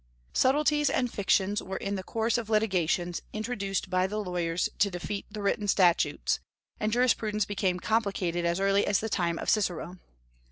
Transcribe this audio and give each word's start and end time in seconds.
Subtleties 0.33 0.89
and 0.89 1.13
fictions 1.13 1.61
were 1.61 1.77
in 1.77 1.93
the 1.93 2.01
course 2.01 2.39
of 2.39 2.49
litigations 2.49 3.21
introduced 3.33 3.87
by 3.87 4.07
the 4.07 4.17
lawyers 4.17 4.67
to 4.79 4.89
defeat 4.89 5.27
the 5.29 5.43
written 5.43 5.67
statutes, 5.67 6.39
and 6.79 6.91
jurisprudence 6.91 7.45
became 7.45 7.79
complicated 7.79 8.43
as 8.43 8.59
early 8.59 8.87
as 8.87 8.99
the 8.99 9.09
time 9.09 9.37
of 9.37 9.47
Cicero. 9.47 9.99